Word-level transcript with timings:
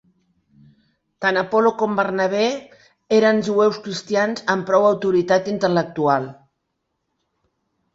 Tant 1.25 1.37
Apol·lo 1.41 1.73
com 1.81 1.93
Bernabé 1.99 2.47
eren 3.19 3.45
jueus 3.51 3.79
cristians 3.87 4.45
amb 4.57 4.69
prou 4.73 4.93
autoritat 4.93 5.55
intel·lectual. 5.57 6.31